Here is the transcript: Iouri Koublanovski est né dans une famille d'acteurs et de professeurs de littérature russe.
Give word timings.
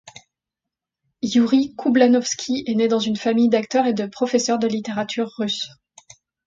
Iouri 1.21 1.75
Koublanovski 1.75 2.63
est 2.65 2.73
né 2.73 2.87
dans 2.87 2.97
une 2.97 3.17
famille 3.17 3.49
d'acteurs 3.49 3.85
et 3.85 3.93
de 3.93 4.07
professeurs 4.07 4.57
de 4.57 4.65
littérature 4.65 5.31
russe. 5.37 5.69